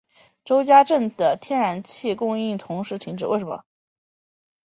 [0.43, 3.27] 周家镇的天然气供应同时停止。